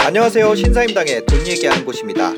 [0.00, 0.54] 안녕하세요.
[0.54, 2.34] 신사임당의 돈 얘기하는 곳입니다.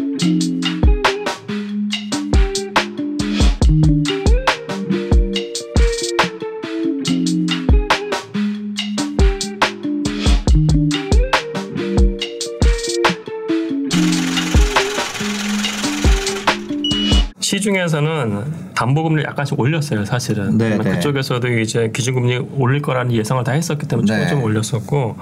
[17.40, 20.56] 시중에서는 담보금리를 약간씩 올렸어요, 사실은.
[20.56, 20.90] 네, 네.
[20.90, 24.28] 그쪽에서도 이제 기준금리 올릴 거라는 예상을 다 했었기 때문에 네.
[24.28, 25.16] 조금 좀 올렸었고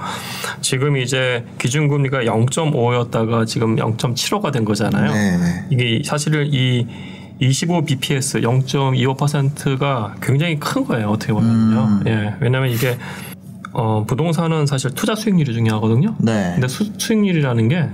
[0.60, 5.10] 지금 이제 기준금리가 0.5였다가 지금 0.75가 된 거잖아요.
[5.10, 5.66] 네, 네.
[5.70, 6.86] 이게 사실은 이
[7.40, 11.08] 25 bps 0.25%가 굉장히 큰 거예요.
[11.08, 11.80] 어떻게 보면요.
[11.80, 12.02] 음.
[12.06, 12.34] 예.
[12.40, 12.98] 왜냐하면 이게
[13.72, 16.14] 어, 부동산은 사실 투자 수익률이 중요하거든요.
[16.18, 16.52] 네.
[16.54, 17.88] 근데 수, 수익률이라는 게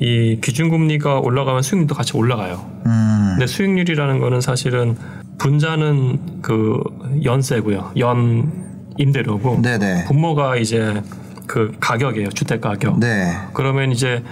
[0.00, 2.66] 이 기준금리가 올라가면 수익률도 같이 올라가요.
[2.86, 3.28] 음.
[3.32, 4.96] 근데 수익률이라는 거는 사실은
[5.38, 6.82] 분자는 그
[7.22, 7.92] 연세고요.
[7.98, 8.50] 연
[8.96, 10.06] 임대료고 네네.
[10.06, 11.02] 분모가 이제
[11.46, 12.30] 그 가격이에요.
[12.30, 12.98] 주택 가격.
[12.98, 13.32] 네.
[13.52, 14.22] 그러면 이제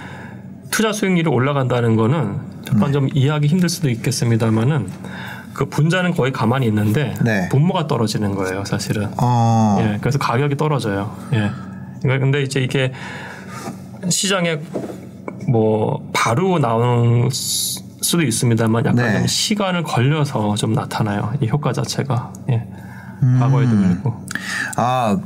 [0.71, 2.37] 투자 수익률이 올라간다는 거는
[2.69, 4.89] 약간 좀 이해하기 힘들 수도 있겠습니다만은
[5.53, 7.49] 그 분자는 거의 가만히 있는데 네.
[7.51, 9.09] 분모가 떨어지는 거예요, 사실은.
[9.21, 9.79] 어.
[9.81, 11.17] 예, 그래서 가격이 떨어져요.
[11.33, 11.51] 예.
[12.01, 12.93] 그러니까 근데 이제 이게
[14.09, 14.61] 시장에
[15.49, 19.19] 뭐 바로 나오는 수- 수도 있습니다만 약간 네.
[19.19, 21.33] 좀 시간을 걸려서 좀 나타나요.
[21.41, 22.33] 이 효과 자체가.
[22.51, 22.67] 예.
[23.41, 23.83] 과거에도 음.
[24.03, 24.15] 그랬고.
[24.77, 25.19] 아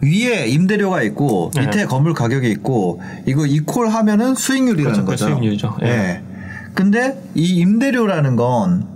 [0.00, 1.62] 위에 임대료가 있고 네.
[1.62, 5.24] 밑에 건물 가격이 있고 이거 이퀄 하면은 수익률이라는 그렇죠.
[5.24, 5.24] 거죠.
[5.26, 5.76] 수익률이죠.
[5.82, 5.86] 예.
[5.86, 6.22] 예.
[6.74, 8.86] 근데 이 임대료라는 건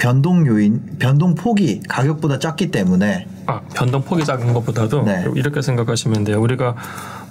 [0.00, 5.26] 변동 요인, 변동 폭이 가격보다 작기 때문에 아, 변동 폭이 작은 것보다도 네.
[5.36, 6.40] 이렇게 생각하시면 돼요.
[6.40, 6.74] 우리가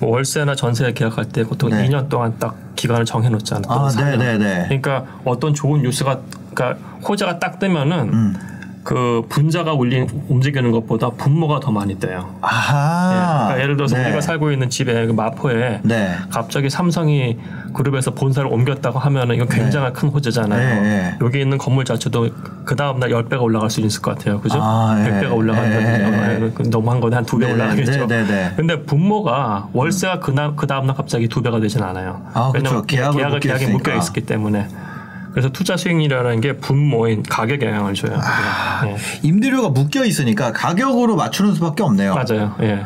[0.02, 1.88] 뭐 월세나 전세 계약할 때 보통 네.
[1.88, 3.72] 2년 동안 딱 기간을 정해놓지 않아요.
[3.72, 4.64] 아, 네, 네, 네.
[4.66, 6.20] 그러니까 어떤 좋은 뉴스가
[6.54, 8.51] 그러니까 호재가 딱 뜨면은 음.
[8.84, 12.36] 그 분자가 울린 움직이는 것보다 분모가 더 많이 떠요.
[12.42, 13.12] 아하.
[13.12, 13.16] 예.
[13.16, 14.06] 그러니까 예를 들어서 네.
[14.06, 16.16] 우리가 살고 있는 집에 그 마포에 네.
[16.32, 17.38] 갑자기 삼성이
[17.74, 20.82] 그룹에서 본사를 옮겼다고 하면은 이건 굉장히 큰 호재잖아요.
[20.82, 21.16] 네, 네.
[21.22, 22.30] 여기 있는 건물 자체도
[22.66, 24.42] 그 다음 날 10배가 올라갈 수 있을 것 같아요.
[24.42, 24.60] 그죠?
[24.62, 25.22] 아, 네.
[25.22, 26.52] 100배가 올라간다든지 네, 네.
[26.54, 28.08] 그 너무 한 건데 한 두배 네, 올라가겠죠.
[28.08, 28.54] 네, 네, 네.
[28.56, 32.22] 근데 분모가 월세가 그 나, 그 다음 날 갑자기 두 배가 되진 않아요.
[32.34, 32.52] 아.
[32.54, 33.68] 왜냐면 계약을 묶여 계약에.
[33.68, 34.68] 묶여 있기 때문에.
[35.32, 38.20] 그래서 투자 수익률이라는 게 분모인 가격에 영향을 줘요.
[38.22, 38.86] 아.
[38.86, 38.98] 예.
[39.22, 42.16] 임대료가 묶여 있으니까 가격으로 맞추는 수밖에 없네요.
[42.16, 42.56] 맞아요.
[42.62, 42.84] 예.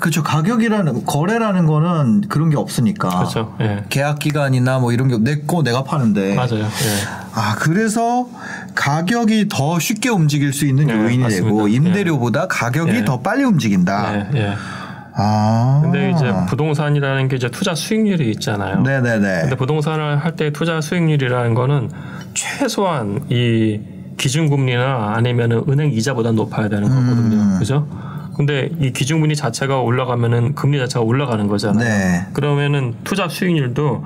[0.00, 0.22] 그렇죠.
[0.22, 3.08] 가격이라는 거래라는 거는 그런 게 없으니까.
[3.10, 3.54] 그렇죠.
[3.60, 3.84] 예.
[3.90, 6.34] 계약 기간이나 뭐 이런 게 내 거 내가 파는데.
[6.36, 6.60] 맞아요.
[6.60, 7.20] 예.
[7.34, 8.26] 아 그래서
[8.74, 11.46] 가격이 더 쉽게 움직일 수 있는 네, 요인이 맞습니다.
[11.46, 13.04] 되고 임대료보다 가격이 예.
[13.04, 14.28] 더 빨리 움직인다.
[15.20, 15.80] 아.
[15.82, 18.80] 근데 이제 부동산이라는 게 이제 투자 수익률이 있잖아요.
[18.82, 19.40] 네네네.
[19.42, 21.90] 근데 부동산을 할 때 투자 수익률이라는 거는
[22.34, 23.80] 최소한 이
[24.16, 27.36] 기준금리나 아니면은 은행 이자보다 높아야 되는 거거든요.
[27.36, 27.56] 음.
[27.58, 27.86] 그죠?
[28.36, 31.86] 근데 이 기준금리 자체가 올라가면은 금리 자체가 올라가는 거잖아요.
[31.86, 32.26] 네.
[32.32, 34.04] 그러면은 투자 수익률도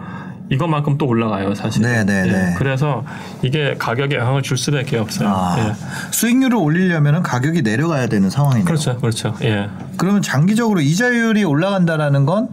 [0.50, 1.82] 이것만큼 또 올라가요, 사실.
[1.82, 2.54] 네, 네, 네.
[2.58, 3.04] 그래서
[3.42, 5.28] 이게 가격에 영향을 줄 수밖에 없어요.
[5.28, 5.72] 아, 예.
[6.12, 8.64] 수익률을 올리려면 가격이 내려가야 되는 상황이네요.
[8.66, 9.34] 그렇죠, 그렇죠.
[9.42, 9.68] 예.
[9.96, 12.48] 그러면 장기적으로 이자율이 올라간다라는 건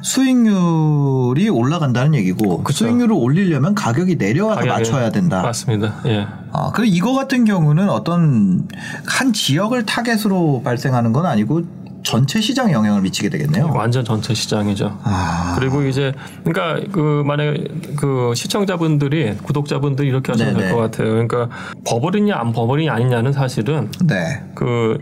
[0.00, 2.84] 수익률이 올라간다는 얘기고 그쵸.
[2.86, 5.42] 수익률을 올리려면 가격이 내려와서 가격에- 맞춰야 된다.
[5.42, 5.96] 맞습니다.
[6.06, 6.26] 예.
[6.52, 8.66] 아, 그리고 이거 같은 경우는 어떤
[9.06, 11.62] 한 지역을 타겟으로 발생하는 건 아니고
[12.02, 13.70] 전체 시장에 영향을 미치게 되겠네요.
[13.74, 14.98] 완전 전체 시장이죠.
[15.02, 16.12] 아, 그리고 이제
[16.44, 20.72] 그러니까 그 만약에 그 시청자분들이 구독자분들이 이렇게 하시면 될.
[20.72, 21.10] 것 같아요.
[21.10, 21.48] 그러니까
[21.86, 24.42] 버블이냐 안 버블이 아니냐는 사실은 네.
[24.54, 24.98] 그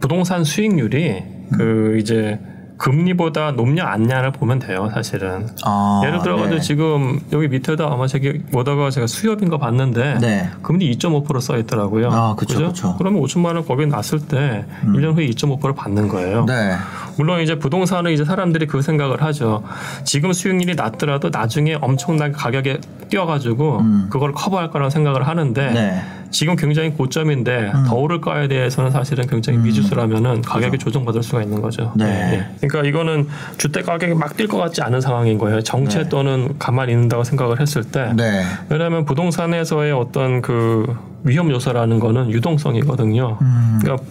[0.00, 1.22] 부동산 수익률이
[1.52, 2.38] 그 이제
[2.78, 5.48] 금리보다 높냐 안냐를 보면 돼요, 사실은.
[5.64, 6.60] 아, 예를 들어가지고 네.
[6.60, 10.50] 지금 여기 밑에다 아마 저기 보다가 제가 수협인 거 봤는데 네.
[10.62, 12.10] 금리 2.5%써 있더라고요.
[12.12, 12.72] 아, 그쵸.
[12.98, 16.44] 그러면 5천만 원 거기 놨을 때 1년 후에 2.5%를 받는 거예요.
[16.44, 16.74] 네.
[17.16, 19.62] 물론 이제 부동산은 이제 사람들이 그 생각을 하죠.
[20.04, 22.78] 지금 수익률이 낮더라도 나중에 엄청나게 가격에
[23.08, 25.74] 뛰어가지고 그걸 커버할 거라는 생각을 하는데 음.
[25.74, 26.02] 네.
[26.30, 31.92] 지금 굉장히 고점인데 더 오를 거에 대해서는 사실은 굉장히 미지수라면은 가격이 조정받을 수가 있는 거죠.
[31.94, 31.98] 음.
[31.98, 32.06] 네.
[32.06, 32.68] 예, 예.
[32.68, 35.62] 그러니까 이거는 주택 가격이 막 뛸 것 같지 않은 상황인 거예요.
[35.62, 38.12] 정체 또는 가만히 있는다고 생각을 했을 때.
[38.14, 38.42] 네.
[38.68, 43.38] 왜냐하면 부동산에서의 어떤 그 위험 요소라는 거는 유동성이거든요.
[43.40, 43.78] 음.
[43.80, 44.04] 그러니까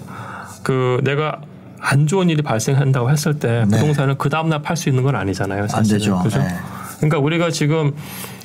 [0.64, 1.42] 그 내가
[1.88, 3.78] 안 좋은 일이 발생한다고 했을 때 네.
[3.78, 5.68] 부동산을 그 다음날 팔 수 있는 건 아니잖아요.
[5.68, 6.00] 사실은.
[6.00, 6.20] 되죠.
[6.24, 6.40] 그죠?
[6.40, 6.48] 네.
[6.98, 7.94] 그러니까 우리가 지금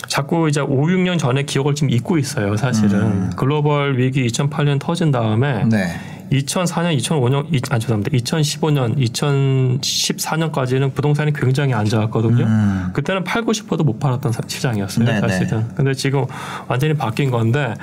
[0.08, 2.56] 자꾸 이제 5, 6년 전에 기억을 지금 잊고 있어요.
[2.56, 3.30] 사실은 음.
[3.36, 5.98] 글로벌 위기 2008년 터진 다음에 네.
[6.32, 8.16] 2004년, 2005년, 이, 아 죄송합니다.
[8.16, 12.44] 2015년, 2014년까지는 부동산이 굉장히 안 좋았거든요.
[12.44, 12.90] 음.
[12.92, 15.20] 그때는 8, 90%도 못 팔았던 사- 시장이었어요, 네네.
[15.20, 15.66] 사실은.
[15.74, 16.24] 근데 지금
[16.68, 17.74] 완전히 바뀐 건데,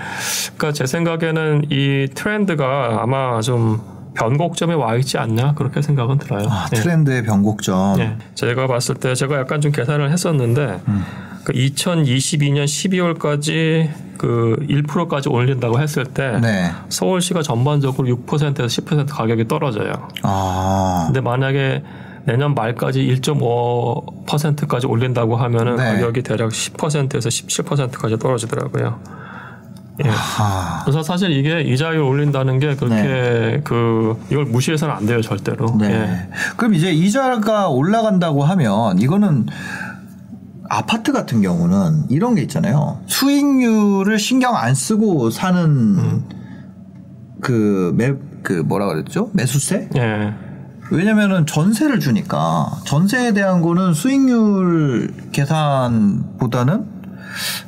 [0.55, 3.81] 그러니까 제 생각에는 이 트렌드가 아마 좀
[4.17, 6.47] 변곡점에 와 있지 않냐 그렇게 생각은 들어요.
[6.49, 6.75] 아, 예.
[6.75, 7.99] 트렌드의 변곡점.
[7.99, 8.17] 예.
[8.35, 11.05] 제가 봤을 때 제가 약간 좀 계산을 했었는데 음.
[11.43, 16.71] 그 2022년 12월까지 그 1%까지 올린다고 했을 때 네.
[16.89, 20.09] 서울시가 전반적으로 6%에서 10% 가격이 떨어져요.
[20.23, 21.03] 아.
[21.05, 21.83] 근데 만약에
[22.25, 25.83] 내년 말까지 1.5%까지 올린다고 하면은 네.
[25.83, 28.99] 가격이 대략 10%에서 17%까지 떨어지더라고요.
[30.03, 30.09] 예.
[30.09, 30.81] 아.
[30.83, 35.75] 그래서 사실 이게 이자율 올린다는 게 그렇게 그 이걸 무시해서는 안 돼요 절대로.
[35.79, 35.91] 네.
[35.91, 36.29] 예.
[36.55, 39.47] 그럼 이제 이자가 올라간다고 하면 이거는
[40.69, 42.99] 아파트 같은 경우는 이런 게 있잖아요.
[43.07, 46.23] 수익률을 신경 안 쓰고 사는 음.
[47.41, 49.29] 그 매, 그 뭐라 그랬죠?
[49.33, 49.89] 매수세?
[49.95, 50.33] 예.
[50.91, 56.96] 왜냐면은 전세를 주니까 전세에 대한 거는 수익률 계산보다는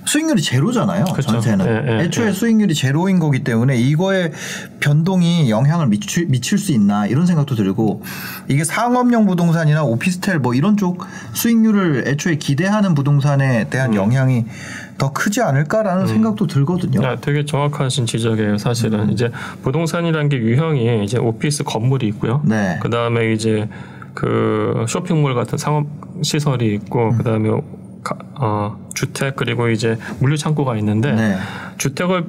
[0.05, 1.05] 수익률이 제로잖아요.
[1.05, 1.31] 그쵸.
[1.31, 2.31] 전세는 예, 예, 애초에 예.
[2.31, 4.31] 수익률이 제로인 거기 때문에 이거에
[4.79, 8.03] 변동이 영향을 미칠, 미칠 수 있나 이런 생각도 들고
[8.47, 14.45] 이게 상업용 부동산이나 오피스텔 뭐 이런 쪽 수익률을 애초에 기대하는 부동산에 대한 영향이
[14.97, 17.01] 더 크지 않을까라는 생각도 들거든요.
[17.03, 18.57] 야, 되게 정확하신 지적이에요.
[18.57, 19.09] 사실은 음.
[19.11, 19.31] 이제
[19.63, 22.41] 부동산이라는 게 유형이 이제 오피스 건물이 있고요.
[22.43, 22.77] 네.
[22.81, 23.69] 그 다음에 이제
[24.13, 25.87] 그 쇼핑몰 같은 상업
[26.21, 27.17] 시설이 있고 음.
[27.17, 27.49] 그 다음에
[28.35, 31.37] 어, 주택 그리고 이제 물류 창고가 있는데 네.
[31.77, 32.25] 주택을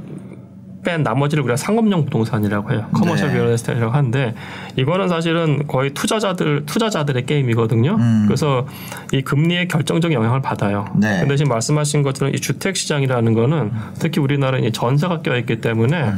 [0.82, 2.87] 뺀 나머지를 우리가 상업용 부동산이라고 해요.
[2.94, 3.34] Commercial 네.
[3.35, 4.34] real estate라고 하는데
[4.76, 7.96] 이거는 사실은 거의 투자자들 투자자들의 게임이거든요.
[7.96, 8.25] 음.
[8.26, 8.67] 그래서
[9.12, 10.87] 이 금리에 결정적인 영향을 받아요.
[10.96, 11.20] 네.
[11.20, 16.02] 근데 지금 말씀하신 것처럼 이 주택 시장이라는 거는 특히 우리나라는 이 전세가 껴 있기 때문에
[16.02, 16.17] 음.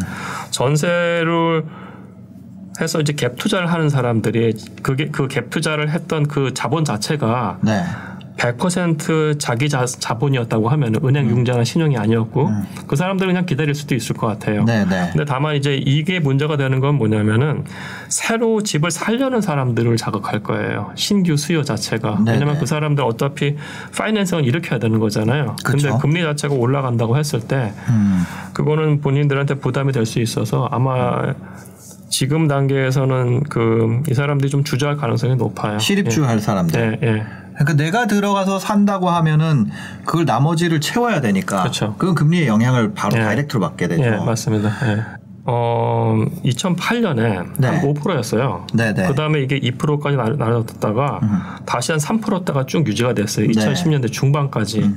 [0.50, 1.64] 전세를
[2.80, 7.82] 해서 이제 갭 투자를 하는 사람들이 그게 그 갭 투자를 했던 그 자본 자체가 네.
[8.42, 12.50] 100% 자기 자, 자본이었다고 하면 은행 융자나 신용이 아니었고
[12.88, 14.60] 그 사람들은 그냥 기다릴 수도 있을 것 같아요.
[14.62, 14.64] 음.
[14.66, 15.10] 네, 네.
[15.12, 17.64] 근데 다만 이제 이게 문제가 되는 건 뭐냐면은
[18.08, 20.90] 새로 집을 살려는 사람들을 자극할 거예요.
[20.96, 22.18] 신규 수요 자체가.
[22.24, 22.32] 네네.
[22.32, 23.56] 왜냐면 그 사람들 어차피
[23.96, 25.56] 파이낸싱을 일으켜야 되는 거잖아요.
[25.64, 25.98] 근데 그쵸.
[25.98, 28.24] 금리 자체가 올라간다고 했을 때 음.
[28.52, 31.32] 그거는 본인들한테 부담이 될 수 있어서 아마
[32.10, 35.78] 지금 단계에서는 그 이 사람들이 좀 주저할 가능성이 높아요.
[35.78, 36.98] 실입주 할 사람들.
[37.02, 37.22] 예, 예.
[37.64, 39.70] 그러니까 내가 들어가서 산다고 하면은
[40.04, 41.94] 그걸 나머지를 채워야 되니까 그렇죠.
[41.96, 43.22] 건 금리의 영향을 바로 예.
[43.22, 44.02] 다이렉트로 받게 되죠.
[44.02, 44.70] 예, 맞습니다.
[44.86, 45.22] 예.
[45.44, 47.66] 어, 2008년에 네.
[47.66, 48.66] 한 5%였어요.
[48.74, 49.06] 네, 네.
[49.08, 51.20] 그 다음에 이게 2%까지 나눠졌다가
[51.66, 53.46] 다시 한 3%대가 쭉 유지가 됐어요.
[53.46, 53.52] 네.
[53.52, 54.88] 2010년대 중반까지.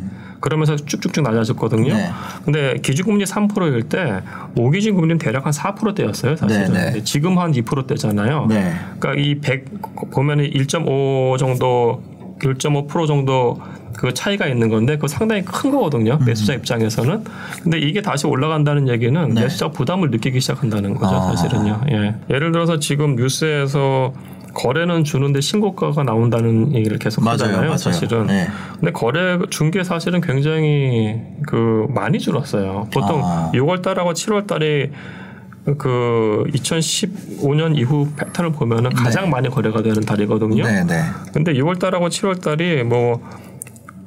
[0.42, 1.92] 그러면서 쭉쭉쭉 낮아졌거든요.
[1.92, 2.12] 네.
[2.44, 4.22] 근데 기준금리 3%일 때
[4.54, 6.74] 모기지 금리는 대략 한 4%대였어요, 사실은.
[6.74, 7.04] 네, 네.
[7.04, 8.46] 지금 한 2%대잖아요.
[8.48, 8.76] 네.
[9.00, 12.04] 그러니까 이 100 보면은 1.5 정도
[12.42, 13.60] 1.5% 정도
[13.98, 16.18] 그 차이가 있는 건데 그 상당히 큰 거거든요.
[16.26, 17.24] 매수자 입장에서는.
[17.64, 19.34] 근데 이게 다시 올라간다는 얘기는 음.
[19.34, 19.44] 네.
[19.44, 21.22] 매수자 부담을 느끼기 시작한다는 거죠, 아.
[21.36, 21.82] 사실은요.
[21.92, 22.16] 예.
[22.30, 24.14] 예를 들어서 지금 뉴스에서
[24.54, 27.78] 거래는 주는데 신고가가 나온다는 얘기를 계속 맞아요, 하잖아요, 맞아요.
[27.78, 28.28] 사실은.
[28.28, 28.48] 네.
[28.80, 32.88] 근데 거래 준게 사실은 굉장히 그 많이 줄었어요.
[32.94, 33.52] 보통 아.
[33.54, 34.92] 6월 달하고 7월 달에
[35.78, 40.64] 그 2015년 이후 패턴을 보면은 가장 많이 거래가 되는 달이거든요.
[40.64, 41.02] 네, 네.
[41.34, 43.20] 근데 6월 달하고 7월 달이 뭐,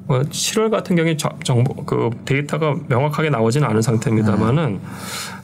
[0.06, 4.78] 뭐 7월 같은 경우에 저- 정보 그 데이터가 명확하게 나오지는 않은 상태입니다만은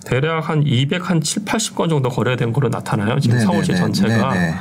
[0.07, 3.19] 대략 한 200, 한 7, 80건 정도 거래된 걸로 나타나요.
[3.19, 3.81] 지금 네, 서울시 네, 네.
[3.81, 4.35] 전체가.
[4.35, 4.55] 네, 네.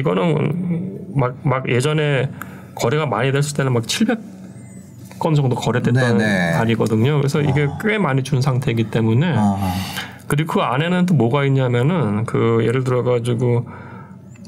[0.00, 2.30] 이거는 막, 막 예전에
[2.74, 6.52] 거래가 많이 됐을 때는 막 700건 정도 거래됐던 네, 네.
[6.52, 7.18] 달이거든요.
[7.18, 9.58] 그래서 이게 꽤 많이 준 상태이기 때문에 어.
[10.34, 13.68] 그리고 그 안에는 또 뭐가 있냐면은 그 예를 들어 가지고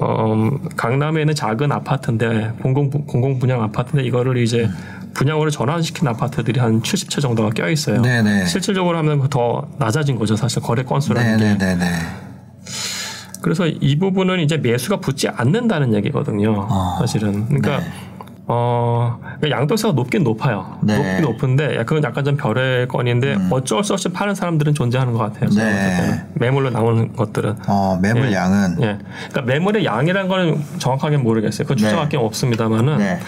[0.01, 4.69] 어 강남에 있는 작은 아파트인데 공공 공공 분양 아파트인데 이거를 이제
[5.15, 8.03] 분양으로 전환시킨 아파트들이 한 70채 정도가 껴 있어요.
[8.03, 8.45] 네, 네.
[8.47, 11.59] 실질적으로 하면 더 낮아진 거죠, 사실 거래 건수라는 네, 게.
[11.59, 11.87] 네, 네, 네.
[13.41, 16.67] 그래서 이 부분은 이제 매수가 붙지 않는다는 얘기거든요.
[16.69, 17.47] 아, 사실은.
[17.47, 17.87] 그러니까 네.
[18.49, 20.79] 어 그러니까 양도세가 높긴 높아요.
[20.83, 20.95] 네.
[20.95, 21.03] 음.
[21.03, 25.51] 높긴 높은데 그건 약간 좀 별의 건인데 어쩔 수 없이 파는 사람들은 존재하는 것 같아요.
[25.51, 26.25] 네.
[26.35, 27.57] 매물로 나오는 것들은.
[27.67, 28.35] 어, 매물 예.
[28.35, 28.99] 양은 예.
[29.31, 31.67] 그러니까 매물의 양이라는 거는 정확하게 모르겠어요.
[31.67, 31.75] 네.
[31.75, 33.19] 추정할 게 없습니다만은 네.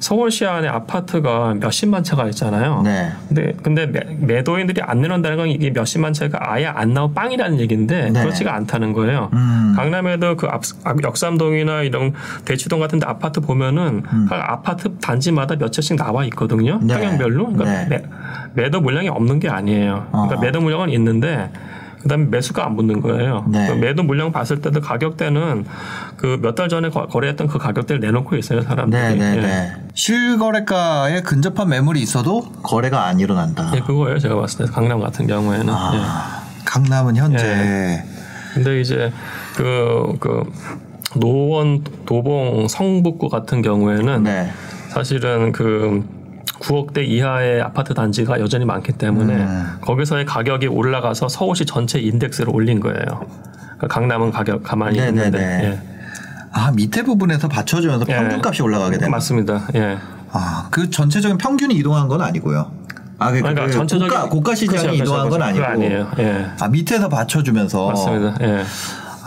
[0.00, 2.82] 서울시 안에 아파트가 몇십만 채가 있잖아요.
[2.84, 3.12] 네.
[3.28, 8.10] 근데 근데 매, 매도인들이 안 내놓는다는 건 이게 몇십만 채가 아예 안 나온 빵이라는 얘기인데
[8.10, 8.20] 네.
[8.22, 9.30] 그렇지가 않다는 거예요.
[9.32, 9.74] 음.
[9.76, 12.12] 강남에도 그 앞, 앞- 역삼동이나 이런
[12.44, 16.78] 대치동 같은 데 아파트 보면은 각 아파트 단지마다 몇 채씩 나와 있거든요.
[16.80, 16.86] 음.
[16.86, 16.94] 네.
[16.94, 17.52] 평형별로.
[17.52, 17.86] 그러니까 네.
[17.88, 18.02] 매,
[18.62, 20.06] 매도 물량이 없는 게 아니에요.
[20.10, 20.40] 그러니까 어.
[20.40, 21.50] 매도 물량은 있는데
[22.02, 23.44] 그다음에 매수가 안 붙는 거예요.
[23.48, 23.66] 네.
[23.66, 25.64] 그 매도 물량 봤을 때도 가격대는
[26.16, 29.00] 그 몇 달 전에 거- 거래했던 그 가격대를 내놓고 있어요 사람들이.
[29.02, 29.46] 네 네네.
[29.48, 29.72] 예.
[29.94, 33.72] 실거래가에 근접한 매물이 있어도 거래가 안 일어난다.
[33.74, 34.18] 예, 그거예요.
[34.18, 35.66] 제가 봤을 때 강남 같은 경우에는.
[35.68, 35.72] 예.
[35.72, 38.04] 아, 강남은 현재
[38.54, 39.12] 근데 이제
[39.56, 40.42] 그, 그
[41.16, 44.50] 노원, 도봉, 성북구 같은 경우에는 네.
[44.90, 46.04] 사실은 그
[46.60, 49.78] 9억대 이하의 아파트 단지가 여전히 많기 때문에 음.
[49.80, 53.04] 거기서의 가격이 올라가서 서울시 전체 인덱스를 올린 거예요.
[53.76, 55.24] 그러니까 강남은 가격 가만히 네네네.
[55.26, 55.38] 있는데.
[55.64, 55.80] 예.
[56.50, 58.14] 아 밑에 부분에서 받쳐주면서 예.
[58.14, 59.10] 평균값이 올라가게 되는.
[59.10, 59.68] 맞습니다.
[59.74, 59.98] 예.
[60.30, 62.70] 아, 그 전체적인 평균이 이동한 건 아니고요.
[63.18, 65.64] 아, 그, 그러니까 그 전체적인 고가, 고가 시장이 그렇죠, 이동한 건 그렇죠.
[65.64, 65.64] 아니고.
[65.64, 66.10] 아니에요.
[66.18, 66.46] 예.
[66.60, 67.86] 아, 밑에서 받쳐주면서.
[67.88, 68.36] 맞습니다.
[68.42, 68.64] 예.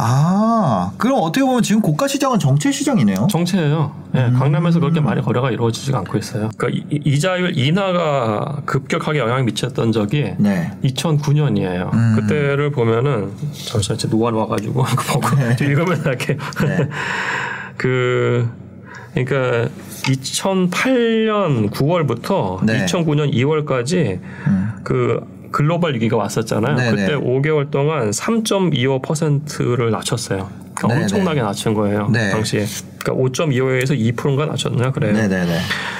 [0.03, 3.27] 아, 그럼 어떻게 보면 지금 고가 시장은 정체 시장이네요.
[3.29, 3.95] 정체예요.
[4.15, 4.33] 예, 음.
[4.37, 6.49] 강남에서 그렇게 많이 거래가 이루어지지가 않고 있어요.
[6.57, 10.71] 그러니까 이- 이자율 인하가 급격하게 영향을 미쳤던 적이 네.
[10.83, 11.93] 2009년이에요.
[11.93, 12.15] 음.
[12.19, 16.37] 그때를 보면은 잠시만 제 노안 와가지고 보고 좀 읽으면 할게요.
[16.65, 16.89] 네.
[17.77, 18.49] 그
[19.13, 19.69] 그러니까
[20.03, 22.85] 2008년 9월부터 네.
[22.85, 24.71] 2009년 2월까지 음.
[24.83, 26.75] 그 글로벌 위기가 왔었잖아요.
[26.75, 26.91] 네네.
[26.91, 30.49] 그때 5개월 동안 3.25%를 낮췄어요.
[30.73, 31.01] 그러니까.
[31.01, 32.09] 엄청나게 낮춘 거예요.
[32.09, 32.29] 네.
[32.31, 32.65] 당시에.
[32.99, 35.13] 그러니까 5.25에서 2%인가 낮췄나 그래요.
[35.13, 35.59] 네네네.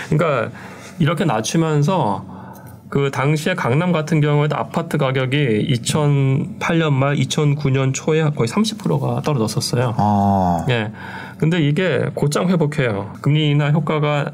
[0.10, 0.52] 그러니까
[1.00, 2.42] 이렇게 낮추면서
[2.90, 9.96] 그 당시에 강남 같은 경우에도 아파트 가격이 2008년 말 2009년 초에 거의 30%가 떨어졌었어요.
[9.98, 10.92] 아, 예.
[11.38, 13.14] 근데 이게 곧장 회복해요.
[13.22, 14.32] 금리 인하 효과가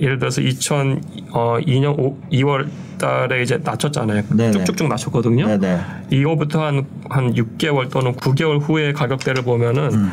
[0.00, 4.22] 예를 들어서 2002년 2월 달에 이제 낮췄잖아요.
[4.28, 4.52] 네네.
[4.52, 5.46] 쭉쭉쭉 낮췄거든요.
[5.46, 5.80] 네네.
[6.10, 10.10] 이거부터 한, 한 6개월 또는 9개월 후에 가격대를 보면은 음.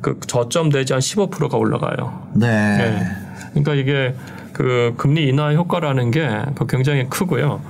[0.00, 2.28] 그 저점 되지 한 15%가 올라가요.
[2.34, 2.46] 네.
[2.76, 3.02] 네.
[3.50, 4.14] 그러니까 이게
[4.52, 6.28] 그 금리 인하 효과라는 게
[6.68, 7.60] 굉장히 크고요.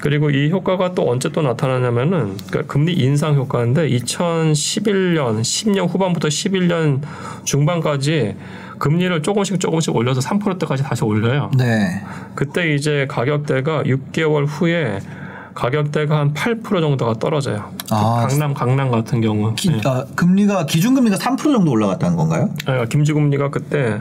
[0.00, 7.00] 그리고 이 효과가 또 언제 또 나타나냐면은 그러니까 금리 인상 효과인데 2011년, 10년 후반부터 11년
[7.44, 8.34] 중반까지
[8.82, 11.52] 금리를 조금씩 조금씩 올려서 3%대까지 다시 올려요.
[11.56, 12.02] 네.
[12.34, 14.98] 그때 이제 가격대가 6개월 후에
[15.54, 17.70] 가격대가 한 8% 정도가 떨어져요.
[17.90, 19.54] 아, 강남 강남 같은 경우.
[19.54, 19.80] 기, 예.
[19.84, 22.50] 아, 금리가 기준 금리가 3% 정도 올라갔다는 건가요?
[22.68, 24.00] 예, 김지금리가 그때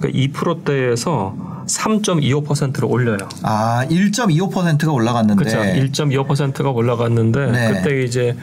[0.00, 1.36] 그 2%대에서
[1.66, 3.18] 3.25%로 올려요.
[3.42, 5.44] 아, 1.25%가 올라갔는데.
[5.44, 5.58] 그렇죠.
[5.58, 7.72] 1.25%가 올라갔는데 네.
[7.74, 8.34] 그때 이제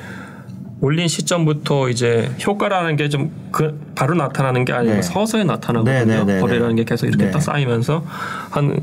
[0.81, 5.01] 올린 시점부터 이제 효과라는 게 좀 그 바로 나타나는 게 아니고 네.
[5.01, 6.05] 서서히 나타나거든요.
[6.05, 7.31] 네, 네, 네, 거래라는 게 계속 이렇게 네.
[7.31, 8.03] 딱 쌓이면서
[8.51, 8.81] 한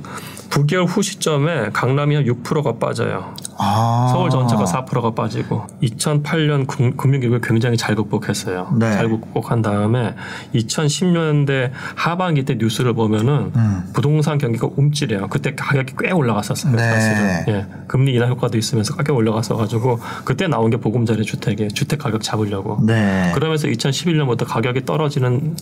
[0.52, 3.34] 9개월 후 시점에 강남이 한 6%가 빠져요.
[3.56, 4.08] 아.
[4.12, 8.74] 서울 전체가 4%가 빠지고 2008년 금- 금융위기를 굉장히 잘 극복했어요.
[8.78, 8.92] 네.
[8.92, 10.14] 잘 극복한 다음에
[10.54, 13.84] 2010년대 하반기 때 뉴스를 보면은 음.
[13.94, 15.28] 부동산 경기가 움찔해요.
[15.28, 16.76] 그때 가격이 꽤 올라갔었어요.
[16.76, 16.82] 네.
[16.82, 21.68] 사실은 예, 금리 인하 효과도 있으면서 가격 이 올라갔어 가지고 그때 나온 게 보금자리 주택에
[21.68, 22.78] 주택 가격 잡으려고.
[22.84, 23.30] 네.
[23.34, 25.56] 그러면서 2011년부터 가격이 떨어지는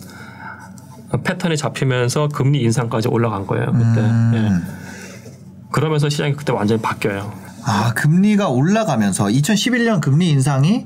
[1.23, 3.65] 패턴이 잡히면서 금리 인상까지 올라간 거예요.
[3.73, 3.99] 그때.
[4.01, 4.31] 음.
[4.33, 4.80] 예.
[5.71, 7.31] 그러면서 시장이 그때 완전히 바뀌어요.
[7.63, 10.85] 아, 금리가 올라가면서 2011년 금리 인상이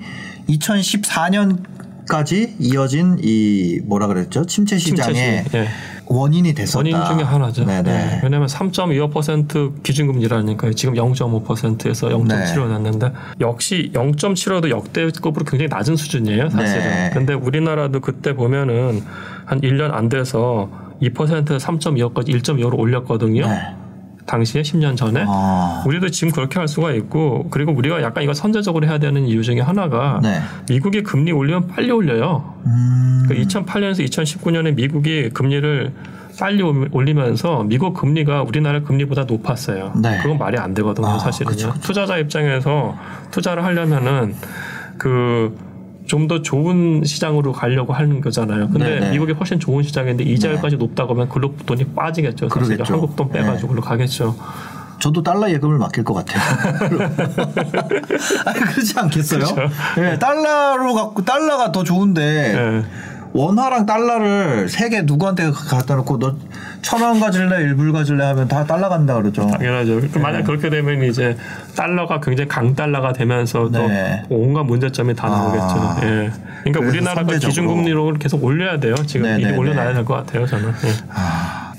[0.50, 4.46] 2014년까지 이어진 이 뭐라 그랬죠?
[4.46, 5.58] 침체 시장의 침체시.
[5.58, 5.68] 예.
[6.08, 6.78] 원인이 됐었다.
[6.78, 7.66] 원인 중에 하나죠.
[7.66, 7.90] 네네.
[7.90, 8.20] 예.
[8.24, 16.84] 왜냐하면 3.25% 기준금리라니까 지금 0.5%에서 0.7로 났는데 역시 0.75도 역대급으로 굉장히 낮은 수준이에요, 사실은.
[16.84, 17.10] 네.
[17.12, 19.02] 근데 우리나라도 그때 보면은
[19.46, 20.70] 한 1년 안 돼서
[21.02, 23.48] 2%에서 3.25까지 1.25로 올렸거든요.
[23.48, 23.62] 네.
[24.26, 25.24] 당시에 10년 전에.
[25.28, 25.84] 아.
[25.86, 29.60] 우리도 지금 그렇게 할 수가 있고 그리고 우리가 약간 이거 선제적으로 해야 되는 이유 중에
[29.62, 30.40] 하나가 네.
[30.70, 32.56] 미국이 금리 올리면 빨리 올려요.
[32.66, 33.26] 음.
[33.28, 35.92] 그러니까 2008년에서 2019년에 미국이 금리를
[36.40, 39.94] 빨리 올- 올리면서 미국 금리가 우리나라 금리보다 높았어요.
[40.02, 40.20] 네.
[40.22, 41.52] 그건 말이 안 되거든요, 아, 사실은요.
[41.56, 41.82] 그쵸, 그쵸.
[41.82, 42.96] 투자자 입장에서
[43.32, 44.36] 투자를 하려면은
[44.98, 45.56] 그
[46.06, 48.70] 좀 더 좋은 시장으로 가려고 하는 거잖아요.
[48.70, 49.12] 근데 네네.
[49.12, 52.50] 미국이 훨씬 좋은 시장인데 이자율까지 높다고 하면 글로 돈이 빠지겠죠.
[52.50, 52.94] 사실 그러겠죠.
[52.94, 53.74] 한국 돈 빼가지고 네.
[53.74, 54.36] 글로 가겠죠.
[55.00, 56.42] 저도 달러 예금을 맡길 것 같아요.
[58.46, 59.44] 아니, 그렇지 않겠어요?
[60.00, 62.84] 예, 달러로 갖고 달러가 더 좋은데 예.
[63.36, 66.36] 원화랑 달러를 세 개 누구한테 갖다 놓고 너
[66.82, 69.48] 천 원 가질래 일불 가질래 하면 다 달러 간다 그러죠.
[69.48, 70.00] 당연하죠.
[70.02, 70.20] 그 네.
[70.20, 71.36] 만약 그렇게 되면 이제
[71.76, 74.24] 달러가 굉장히 강달러가 되면서 네.
[74.30, 75.30] 또 온갖 문제점이 다 아.
[75.32, 76.08] 나오겠죠.
[76.08, 76.32] 예.
[76.64, 77.34] 그러니까 우리나라가.
[77.38, 78.94] 기준금리로 계속 올려야 돼요.
[79.08, 79.94] 지금 네, 미리 네, 올려놔야 네.
[79.96, 80.46] 될것 같아요.
[80.46, 80.70] 저는.
[80.70, 80.90] 예.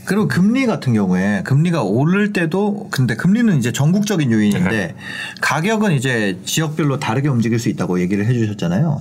[0.06, 4.94] 그리고 금리 같은 경우에 금리가 오를 때도 근데 금리는 이제 전국적인 요인인데 네.
[5.40, 9.00] 가격은 이제 지역별로 다르게 움직일 수 있다고 얘기를 해주셨잖아요.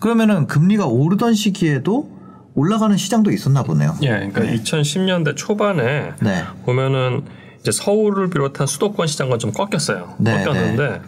[0.00, 2.10] 그러면은 금리가 오르던 시기에도
[2.54, 3.94] 올라가는 시장도 있었나 보네요.
[4.02, 6.44] 예, 그러니까 2010년대 초반에 네.
[6.64, 7.22] 보면은
[7.60, 10.14] 이제 서울을 비롯한 수도권 시장은 좀 꺾였어요.
[10.18, 11.02] 네, 꺾였는데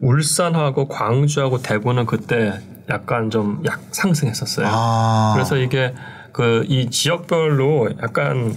[0.00, 2.60] 울산하고 광주하고 대구는 그때
[2.90, 4.66] 약간 좀 약 상승했었어요.
[4.70, 5.32] 아.
[5.34, 5.94] 그래서 이게
[6.32, 8.54] 그 이 지역별로 약간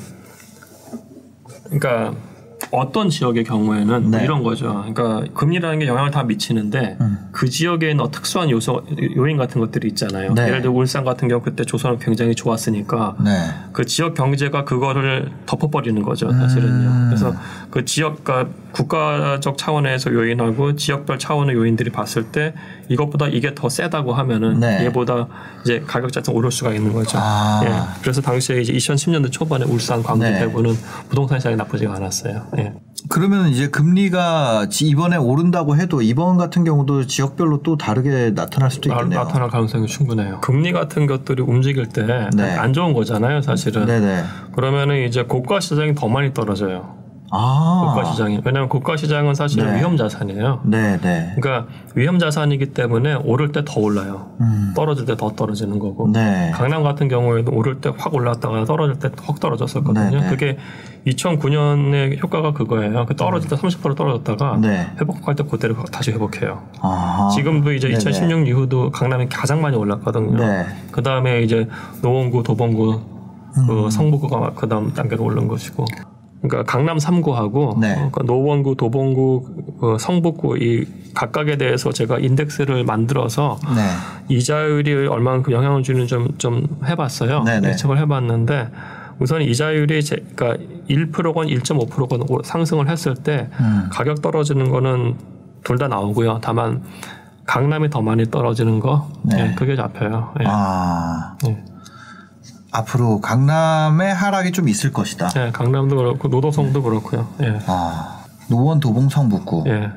[1.69, 2.13] 그러니까
[2.71, 4.23] 어떤 지역의 경우에는 네.
[4.23, 4.83] 이런 거죠.
[4.93, 6.97] 그러니까 금리라는 게 영향을 다 미치는데
[7.31, 8.83] 그 지역에 있는 특수한 요소
[9.15, 10.33] 요인 같은 것들이 있잖아요.
[10.33, 10.47] 네.
[10.47, 13.31] 예를 들어 울산 같은 경우 그때 조선은 굉장히 좋았으니까 네.
[13.73, 16.87] 그 지역 경제가 그거를 덮어버리는 거죠, 사실은요.
[16.87, 17.05] 음.
[17.09, 17.33] 그래서
[17.69, 22.53] 그 지역, 그 국가적 차원에서 요인하고 지역별 차원의 요인들이 봤을 때
[22.89, 24.85] 이것보다 이게 더 세다고 하면은 네.
[24.85, 25.27] 얘보다
[25.63, 27.17] 이제 가격 자체가 오를 수가 있는 거죠.
[27.19, 27.61] 아.
[27.65, 28.01] 예.
[28.01, 30.39] 그래서 당시에 이제 2010년대 초반에 울산, 광주, 네.
[30.39, 30.75] 대구는
[31.09, 32.47] 부동산 시장이 나쁘지가 않았어요.
[32.59, 32.73] 예.
[33.09, 38.89] 그러면 이제 금리가 지- 이번에 오른다고 해도 이번 같은 경우도 지역별로 또 다르게 나타날 수도
[38.89, 39.23] 나, 있겠네요.
[39.23, 40.41] 나타날 가능성이 충분해요.
[40.41, 42.71] 금리 같은 것들이 움직일 때안 네.
[42.73, 43.85] 좋은 거잖아요, 사실은.
[43.85, 44.23] 네네.
[44.55, 46.96] 그러면은 이제 고가 시장이 더 많이 떨어져요.
[47.31, 47.93] 아.
[47.93, 48.39] 고가 시장이.
[48.45, 49.79] 왜냐하면 고가 시장은 사실 네.
[49.79, 50.61] 위험 자산이에요.
[50.65, 51.33] 네 네.
[51.39, 54.31] 그러니까 위험 자산이기 때문에 오를 때 더 올라요.
[54.39, 54.73] 음.
[54.75, 56.09] 떨어질 때 더 떨어지는 거고.
[56.11, 56.51] 네.
[56.53, 60.09] 강남 같은 경우에도 오를 때 확 올랐다가 떨어질 때 확 떨어졌었거든요.
[60.09, 60.29] 네, 네.
[60.29, 60.57] 그게
[61.05, 63.05] 2009년의 효과가 그거예요.
[63.05, 64.87] 그 떨어질 때 30% 떨어졌다가 네.
[64.99, 66.63] 회복할 때 그대로 다시 회복해요.
[66.81, 67.29] 아.
[67.33, 67.97] 지금도 이제 네네.
[67.97, 70.37] 2016 이후도 강남이 가장 많이 올랐거든요.
[70.37, 70.65] 네.
[70.91, 71.67] 그 다음에 이제
[72.01, 72.91] 노원구, 도봉구,
[73.57, 73.67] 음.
[73.67, 75.85] 그 성북구가 그 다음 단계로 오른 것이고.
[76.41, 77.95] 그러니까 강남 3구하고 네.
[77.99, 84.35] 어, 그 노원구, 도봉구, 그 성북구 이 각각에 대해서 제가 인덱스를 만들어서 네.
[84.35, 87.43] 이자율이 얼마만큼 영향을 주는지 좀, 좀 해봤어요.
[87.43, 87.69] 네네.
[87.69, 88.69] 예측을 해봤는데
[89.19, 93.89] 우선 이자율이 제, 그러니까 1%건 1.5%건 오- 상승을 했을 때 음.
[93.91, 95.15] 가격 떨어지는 거는
[95.63, 96.39] 둘 다 나오고요.
[96.41, 96.83] 다만
[97.45, 99.49] 강남이 더 많이 떨어지는 거, 네.
[99.51, 100.33] 예, 그게 잡혀요.
[100.41, 100.45] 예.
[100.47, 101.35] 아.
[101.47, 101.57] 예.
[102.77, 105.29] 앞으로 강남의 하락이 좀 있을 것이다.
[105.35, 107.27] 예, 강남도 그렇고 노도성도 그렇고요.
[107.41, 107.59] 예.
[107.65, 108.23] 아.
[108.47, 109.63] 노원 도봉 성북구.
[109.67, 109.91] 예.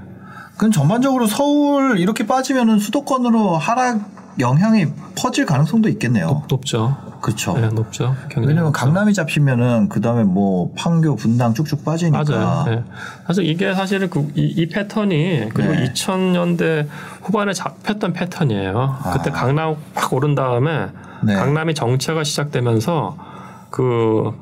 [0.57, 4.01] 그럼 전반적으로 서울 이렇게 빠지면은 수도권으로 하락
[4.39, 6.27] 영향이 퍼질 가능성도 있겠네요.
[6.27, 6.97] 높, 높죠.
[7.21, 7.55] 그렇죠.
[7.59, 8.15] 예, 높죠.
[8.37, 8.73] 왜냐면 높죠.
[8.73, 12.25] 강남이 잡히면은 그 다음에 뭐 판교 분당 쭉쭉 빠지니까.
[12.25, 12.65] 맞아요.
[12.69, 12.85] 예.
[13.27, 15.93] 사실 이게 사실은 그, 이, 이 패턴이 그리고 네.
[15.93, 16.87] 2000년대
[17.23, 18.99] 후반에 잡혔던 패턴이에요.
[19.13, 20.91] 그때 강남 확 오른 다음에 아.
[21.23, 21.35] 네.
[21.35, 23.17] 강남이 정체가 시작되면서
[23.71, 24.33] 그,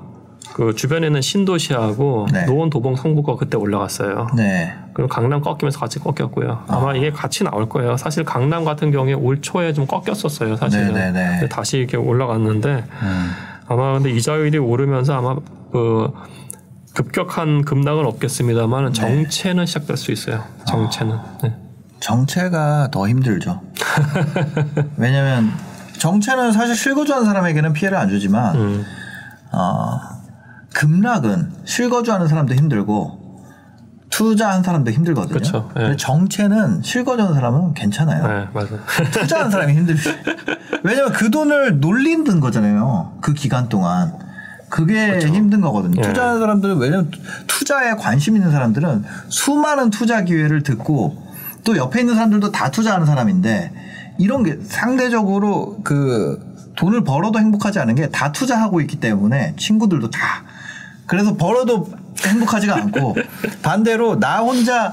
[0.55, 2.47] 그 주변에 있는 신도시하고 네.
[2.47, 4.29] 노원, 도봉, 성북가 그때 올라갔어요.
[4.37, 4.75] 네.
[4.99, 6.65] 그리고 강남 꺾이면서 같이 꺾였고요.
[6.67, 7.97] 아마 이게 같이 나올 거예요.
[7.97, 10.57] 사실 강남 같은 경우에 올 초에 좀 꺾였었어요.
[10.57, 10.93] 사실은.
[10.93, 11.29] 네, 네, 네.
[11.39, 13.31] 근데 다시 이렇게 올라갔는데 음.
[13.69, 15.37] 아마 근데 이자율이 오르면서 아마
[15.71, 16.13] 그
[16.95, 20.43] 급격한 급락은 없겠습니다만 정체는 시작될 수 있어요.
[20.67, 21.17] 정체는.
[21.45, 21.55] 네.
[22.01, 23.61] 정체가 더 힘들죠.
[24.99, 25.53] 왜냐면
[26.01, 28.85] 정체는 사실 실거주하는 사람에게는 피해를 안 주지만 음,
[29.53, 30.01] 어,
[30.75, 33.18] 급락은 실거주하는 사람도 힘들고
[34.11, 35.35] 투자한 사람도 힘들거든요.
[35.39, 35.81] 그쵸, 예.
[35.81, 38.27] 근데 정체는 실거주하는 사람은 괜찮아요.
[38.27, 38.79] 네, 맞아요.
[39.13, 40.11] 투자한 사람이 힘들지.
[40.83, 43.19] 왜냐면 그 돈을 놀리는 거잖아요.
[43.21, 44.13] 그 기간 동안.
[44.71, 45.95] 그게 힘든 거거든요.
[45.99, 46.03] 예.
[46.03, 47.11] 투자하는 사람들은 왜냐면
[47.47, 51.17] 투자에 관심 있는 사람들은 수많은 투자 기회를 듣고
[51.65, 53.73] 또 옆에 있는 사람들도 다 투자하는 사람인데
[54.19, 56.39] 이런 게 상대적으로 그
[56.77, 60.21] 돈을 벌어도 행복하지 않은 게 다 투자하고 있기 때문에 친구들도 다
[61.07, 61.89] 그래서 벌어도
[62.27, 63.17] 행복하지가 않고
[63.63, 64.93] 반대로 나 혼자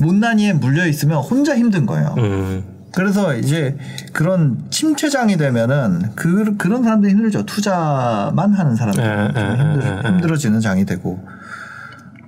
[0.00, 2.14] 못난이에 물려 있으면 혼자 힘든 거예요.
[2.18, 3.76] 음, 그래서 이제
[4.12, 7.44] 그런 침체장이 되면은 그 그런 사람들이 힘들죠.
[7.46, 10.08] 투자만 하는 사람들 예, 예, 힘들, 예, 예.
[10.08, 11.26] 힘들어지는 장이 되고.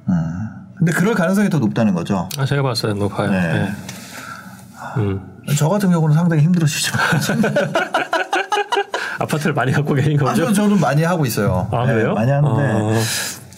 [0.09, 0.15] 음.
[0.77, 2.29] 근데 그럴 가능성이 더 높다는 거죠.
[2.37, 2.95] 아, 제가 봤어요.
[2.95, 3.31] 높아요.
[3.31, 3.41] 네.
[3.41, 3.73] 네.
[4.99, 5.21] 음.
[5.57, 6.97] 저 같은 경우는 상당히 힘들어지죠.
[9.19, 10.47] 아파트를 많이 갖고 계신 아, 거죠?
[10.47, 11.69] 저, 저도 많이 하고 있어요.
[11.71, 12.05] 아, 네?
[12.05, 12.93] 많이 하는데 어.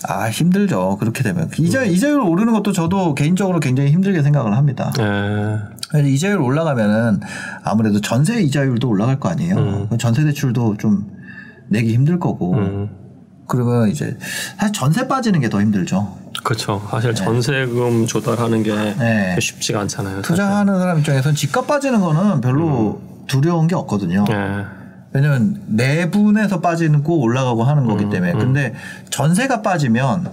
[0.09, 0.97] 아 힘들죠.
[0.99, 1.87] 그렇게 되면 이자 음.
[1.87, 4.93] 이자율 오르는 것도 저도 개인적으로 굉장히 힘들게 생각을 합니다.
[4.99, 5.59] 예.
[5.91, 7.21] 그래서 이자율 올라가면은
[7.65, 9.57] 아무래도 전세 이자율도 올라갈 거 아니에요.
[9.57, 9.99] 음.
[9.99, 11.07] 전세 대출도 좀
[11.69, 12.55] 내기 힘들 거고.
[12.55, 12.89] 음.
[13.49, 14.17] 그러면 이제
[14.59, 16.17] 사실 전세 빠지는 게 더 힘들죠.
[16.43, 16.83] 그렇죠.
[16.91, 19.37] 사실 전세금 조달하는 게 네.
[19.41, 20.23] 쉽지가 않잖아요.
[20.23, 24.25] 투자하는 사람 입장에서는 집값 빠지는 거는 별로 두려운 게 없거든요.
[24.31, 24.65] 예.
[25.17, 28.33] 왜냐면 내분에서 빠지고 올라가고 하는 거기 음, 때문에.
[28.33, 28.75] 근데
[29.09, 30.29] 전세가 빠지면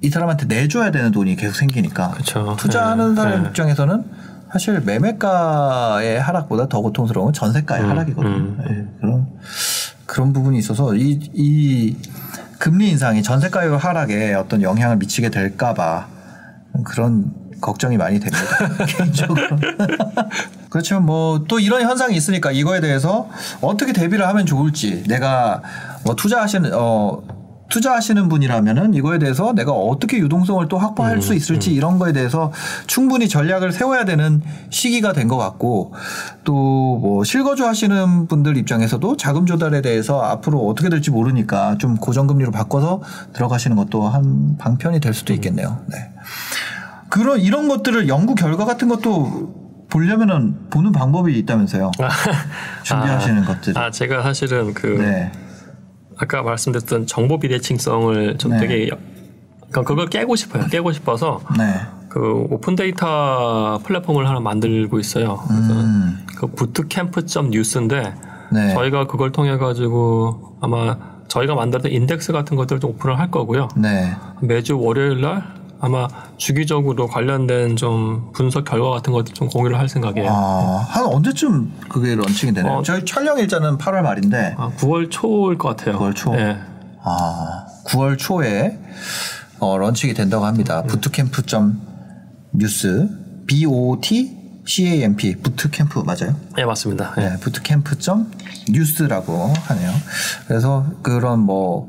[0.00, 2.12] 이 사람한테 내줘야 되는 돈이 계속 생기니까.
[2.12, 2.54] 그쵸.
[2.56, 3.48] 투자하는 네, 사람 네.
[3.48, 4.04] 입장에서는
[4.52, 8.36] 사실 매매가의 하락보다 더 고통스러운 건 전세가의 음, 하락이거든요.
[8.36, 8.58] 음.
[8.62, 9.26] 예, 그런
[10.06, 11.96] 그런 부분이 있어서 이, 이
[12.58, 16.06] 금리 인상이 전세가율 하락에 어떤 영향을 미치게 될까봐
[16.84, 18.46] 그런 걱정이 많이 됩니다.
[18.86, 19.56] 개인적으로.
[20.70, 21.00] 그렇죠.
[21.00, 23.28] 뭐또 이런 현상이 있으니까 이거에 대해서
[23.60, 25.62] 어떻게 대비를 하면 좋을지 내가
[26.04, 27.22] 뭐 투자하시는 어
[27.70, 32.50] 투자하시는 분이라면은 이거에 대해서 내가 어떻게 유동성을 또 확보할 음, 수 있을지 이런 거에 대해서
[32.86, 34.40] 충분히 전략을 세워야 되는
[34.70, 35.92] 시기가 된 것 같고
[36.44, 42.50] 또 뭐 실거주 하시는 분들 입장에서도 자금 조달에 대해서 앞으로 어떻게 될지 모르니까 좀 고정금리로
[42.50, 43.02] 바꿔서
[43.34, 45.78] 들어가시는 것도 한 방편이 될 수도 있겠네요.
[45.88, 46.10] 네.
[47.10, 51.90] 그런 이런 것들을 연구 결과 같은 것도 보려면은 보는 방법이 있다면서요.
[52.84, 53.78] 준비하시는 것들.
[53.78, 55.32] 아 제가 사실은 그 네.
[56.18, 58.60] 아까 말씀드렸던 정보 비대칭성을 좀 네.
[58.60, 58.90] 되게
[59.70, 60.66] 그러니까 그걸 깨고 싶어요.
[60.66, 61.80] 깨고 싶어서 네.
[62.08, 65.42] 그 오픈 데이터 플랫폼을 하나 만들고 있어요.
[65.48, 66.26] 그래서 음.
[66.36, 68.14] 그 bootcamp.점 news인데
[68.50, 68.74] 네.
[68.74, 70.96] 저희가 그걸 통해 가지고 아마
[71.28, 73.68] 저희가 만들었던 인덱스 같은 것들을 좀 오픈을 할 거고요.
[73.76, 74.14] 네.
[74.40, 80.28] 매주 월요일 날 아마 주기적으로 관련된 좀 분석 결과 같은 것들 좀 공유를 할 생각이에요.
[80.30, 82.78] 아, 한 언제쯤 그게 launching이 되나요?
[82.78, 82.82] 어.
[82.82, 85.98] 저희 촬영 일자는 8월 말인데, 아, 9월 초일 것 같아요.
[85.98, 86.34] 9월 초?
[86.34, 86.58] 네.
[87.02, 88.78] 아, 9월 초에
[89.60, 90.82] 어, launching이 된다고 합니다.
[90.82, 91.80] 부트캠프.점
[92.52, 93.08] 뉴스,
[93.46, 94.38] B-O-T
[94.68, 96.36] C-A-M-P, bootcamp 맞아요?
[96.54, 97.14] 네, 맞습니다.
[97.16, 97.30] 네.
[97.30, 98.30] 네, bootcamp.점
[98.68, 99.90] news라고 하네요.
[100.46, 101.88] 그래서 그런 뭐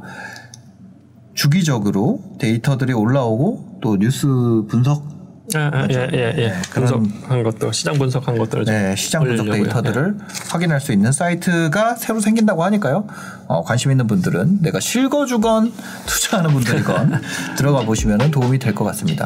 [1.34, 4.27] 주기적으로 데이터들이 올라오고 또 뉴스
[4.69, 5.17] 분석
[5.55, 6.47] 예, 예, 예, 예.
[6.49, 9.49] 네, 그런- 분석한 것들, 시장 분석한 것들을 좀 네, 시장 분석.
[9.49, 10.15] 데이터들을
[10.51, 13.07] 확인할 수 있는 사이트가 새로 생긴다고 하니까요.
[13.47, 15.73] 어, 관심 있는 분들은 내가 실거주건
[16.05, 17.21] 투자하는 분들이건
[17.57, 19.25] 들어가 보시면 도움이 될 것 같습니다.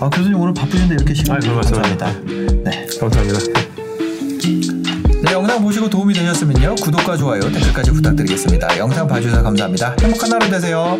[0.00, 1.60] 아, 교수님 오늘 바쁘신데 이렇게 시간 말씀을.
[1.62, 2.12] 감사합니다.
[2.68, 2.86] 네.
[2.92, 2.98] 예.
[2.98, 3.38] 감사합니다.
[5.22, 6.74] 네, 영상 보시고 도움이 되셨으면요.
[6.82, 8.76] 구독과 좋아요, 댓글까지 부탁드리겠습니다.
[8.78, 9.94] 영상 봐주셔서 감사합니다.
[10.00, 10.98] 행복한 하루 되세요.